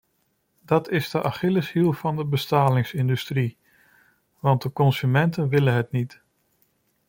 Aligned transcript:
Dat 0.61 0.89
is 0.89 1.09
de 1.09 1.21
achilleshiel 1.23 1.93
van 1.93 2.15
de 2.15 2.25
bestralingsindustrie, 2.25 3.57
want 4.39 4.61
de 4.61 4.71
consumenten 4.73 5.49
willen 5.49 5.73
het 5.73 5.91
niet. 5.91 6.21